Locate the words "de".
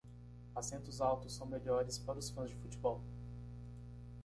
2.49-2.55